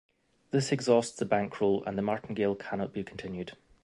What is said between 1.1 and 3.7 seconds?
the bankroll and the martingale cannot be continued.